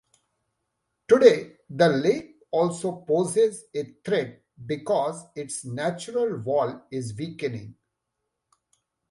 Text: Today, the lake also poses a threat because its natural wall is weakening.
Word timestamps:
Today, 1.07 1.57
the 1.69 1.87
lake 1.89 2.39
also 2.49 3.01
poses 3.07 3.65
a 3.75 3.83
threat 4.03 4.43
because 4.65 5.27
its 5.35 5.63
natural 5.63 6.37
wall 6.39 6.85
is 6.89 7.13
weakening. 7.15 7.75